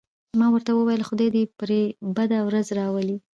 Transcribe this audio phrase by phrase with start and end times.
[0.39, 1.81] ما ورته وویل: خدای دې پرې
[2.15, 3.17] بده ورځ راولي.